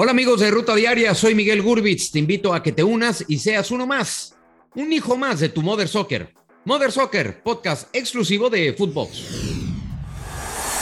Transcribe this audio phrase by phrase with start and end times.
[0.00, 2.12] Hola amigos de Ruta Diaria, soy Miguel Gurbitz.
[2.12, 4.36] Te invito a que te unas y seas uno más,
[4.76, 6.32] un hijo más de tu Mother Soccer.
[6.64, 9.18] Mother Soccer, podcast exclusivo de Footbox.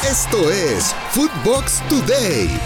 [0.07, 2.61] Esto es Footbox Today.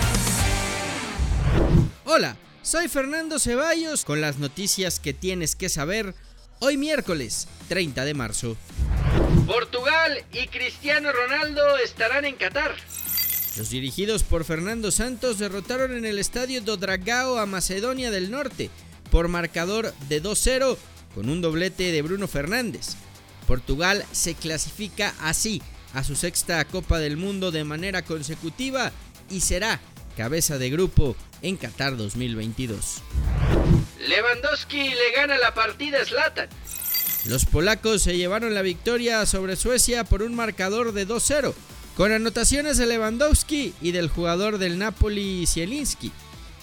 [2.05, 6.17] Hola, soy Fernando Ceballos con las noticias que tienes que saber
[6.59, 8.57] hoy miércoles 30 de marzo.
[9.47, 12.75] Portugal y Cristiano Ronaldo estarán en Qatar.
[13.57, 18.71] Los dirigidos por Fernando Santos derrotaron en el estadio do Dragao a Macedonia del Norte
[19.11, 20.77] por marcador de 2-0
[21.15, 22.95] con un doblete de Bruno Fernández.
[23.49, 25.61] Portugal se clasifica así
[25.95, 28.93] a su sexta Copa del Mundo de manera consecutiva
[29.29, 29.81] y será
[30.17, 33.03] cabeza de grupo en Qatar 2022.
[34.07, 36.49] Lewandowski le gana la partida a Zlatan.
[37.27, 41.53] Los polacos se llevaron la victoria sobre Suecia por un marcador de 2-0
[41.97, 46.13] con anotaciones de Lewandowski y del jugador del Napoli Zielinski.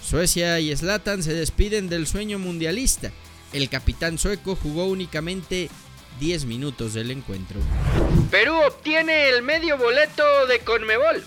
[0.03, 3.11] Suecia y Zlatan se despiden del sueño mundialista.
[3.53, 5.69] El capitán sueco jugó únicamente
[6.19, 7.59] 10 minutos del encuentro.
[8.31, 11.23] Perú obtiene el medio boleto de Conmebol.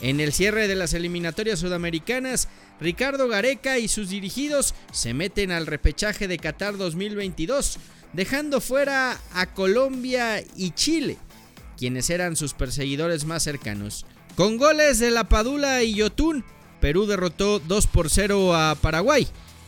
[0.00, 2.48] En el cierre de las eliminatorias sudamericanas,
[2.80, 7.78] Ricardo Gareca y sus dirigidos se meten al repechaje de Qatar 2022,
[8.12, 11.16] dejando fuera a Colombia y Chile
[11.76, 14.06] quienes eran sus perseguidores más cercanos.
[14.36, 16.44] Con goles de La Padula y Yotun,
[16.80, 19.26] Perú derrotó 2 por 0 a Paraguay.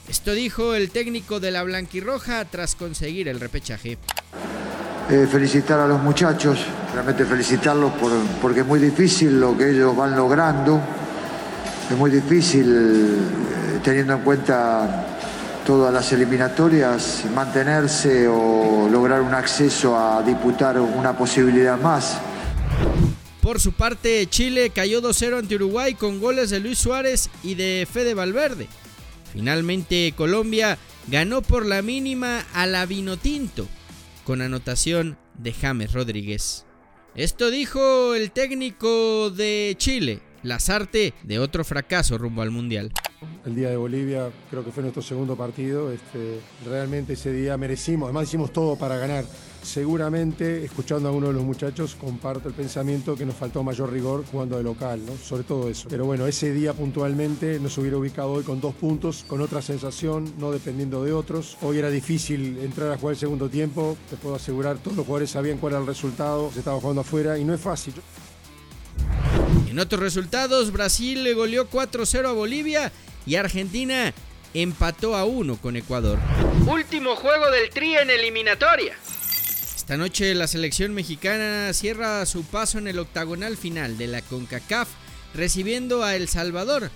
[0.08, 3.98] Esto dijo el técnico de la Blanquirroja tras conseguir el repechaje.
[5.08, 6.58] Eh, felicitar a los muchachos,
[6.92, 8.10] realmente felicitarlos por,
[8.42, 10.80] porque es muy difícil lo que ellos van logrando.
[11.90, 15.16] Es muy difícil eh, teniendo en cuenta
[15.66, 22.18] todas las eliminatorias, mantenerse o lograr un acceso a disputar una posibilidad más.
[23.42, 27.86] Por su parte, Chile cayó 2-0 ante Uruguay con goles de Luis Suárez y de
[27.92, 28.68] Fede Valverde.
[29.32, 33.66] Finalmente, Colombia ganó por la mínima a la Vinotinto,
[34.24, 36.64] con anotación de James Rodríguez.
[37.16, 42.92] Esto dijo el técnico de Chile, Lazarte, de otro fracaso rumbo al Mundial
[43.46, 45.92] el día de Bolivia, creo que fue nuestro segundo partido.
[45.92, 49.24] Este, realmente ese día merecimos, además hicimos todo para ganar.
[49.62, 54.24] Seguramente, escuchando a uno de los muchachos, comparto el pensamiento que nos faltó mayor rigor
[54.30, 55.88] jugando de local, sobre todo eso.
[55.88, 60.32] Pero bueno, ese día puntualmente nos hubiera ubicado hoy con dos puntos, con otra sensación,
[60.38, 61.56] no dependiendo de otros.
[61.62, 65.30] Hoy era difícil entrar a jugar el segundo tiempo, te puedo asegurar, todos los jugadores
[65.30, 67.94] sabían cuál era el resultado, se estaba jugando afuera y no es fácil.
[69.68, 72.92] En otros resultados, Brasil le goleó 4-0 a Bolivia
[73.26, 74.14] y Argentina
[74.54, 76.18] empató a 1 con Ecuador.
[76.66, 78.96] Último juego del Tri en eliminatoria.
[79.74, 84.88] Esta noche la selección mexicana cierra su paso en el octagonal final de la CONCACAF
[85.34, 86.90] recibiendo a El Salvador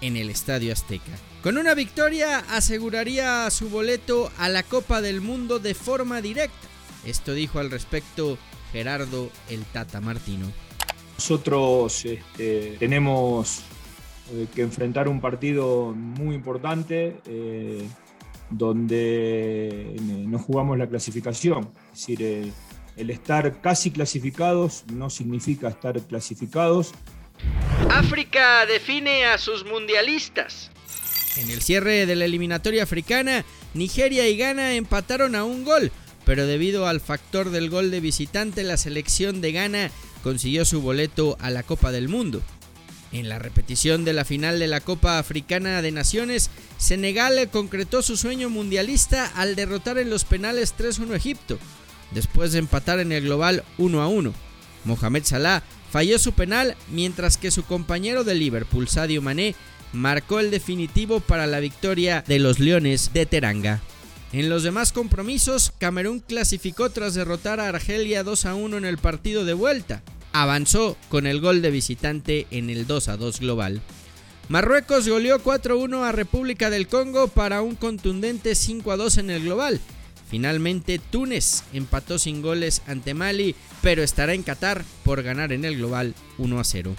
[0.00, 1.12] en el Estadio Azteca.
[1.42, 6.68] Con una victoria aseguraría su boleto a la Copa del Mundo de forma directa.
[7.04, 8.38] Esto dijo al respecto
[8.72, 10.50] Gerardo el Tata Martino.
[11.16, 13.62] Nosotros este, tenemos
[14.32, 17.84] eh, que enfrentar un partido muy importante eh,
[18.50, 21.70] donde eh, no jugamos la clasificación.
[21.92, 22.52] Es decir,
[22.96, 26.92] el estar casi clasificados no significa estar clasificados.
[27.90, 30.70] África define a sus mundialistas.
[31.36, 35.90] En el cierre de la eliminatoria africana, Nigeria y Ghana empataron a un gol,
[36.24, 39.90] pero debido al factor del gol de visitante, la selección de Ghana
[40.22, 42.42] consiguió su boleto a la Copa del Mundo.
[43.12, 48.16] En la repetición de la final de la Copa Africana de Naciones, Senegal concretó su
[48.16, 51.58] sueño mundialista al derrotar en los penales 3-1 a Egipto,
[52.12, 54.32] después de empatar en el global 1-1.
[54.84, 59.56] Mohamed Salah falló su penal mientras que su compañero de Liverpool, Sadio Mané,
[59.92, 63.80] marcó el definitivo para la victoria de los Leones de Teranga.
[64.32, 69.44] En los demás compromisos, Camerún clasificó tras derrotar a Argelia 2 1 en el partido
[69.44, 73.80] de vuelta avanzó con el gol de visitante en el 2 a 2 global.
[74.48, 79.44] Marruecos goleó 4-1 a República del Congo para un contundente 5 a 2 en el
[79.44, 79.80] global.
[80.28, 85.76] Finalmente Túnez empató sin goles ante Mali, pero estará en Qatar por ganar en el
[85.76, 86.94] global 1 a 0.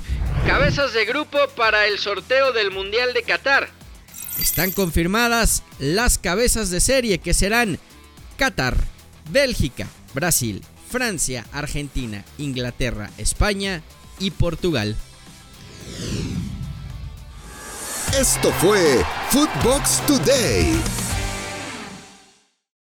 [0.45, 3.69] Cabezas de grupo para el sorteo del Mundial de Qatar.
[4.39, 7.79] Están confirmadas las cabezas de serie que serán
[8.37, 8.77] Qatar,
[9.29, 10.61] Bélgica, Brasil,
[10.91, 13.81] Francia, Argentina, Inglaterra, España
[14.19, 14.95] y Portugal.
[18.19, 21.00] Esto fue Footbox Today.